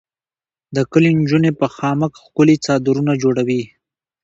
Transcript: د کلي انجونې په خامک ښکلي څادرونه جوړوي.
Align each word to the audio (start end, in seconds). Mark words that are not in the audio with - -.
د 0.75 0.77
کلي 0.91 1.09
انجونې 1.15 1.51
په 1.59 1.65
خامک 1.75 2.13
ښکلي 2.23 2.55
څادرونه 2.65 3.13
جوړوي. 3.23 3.63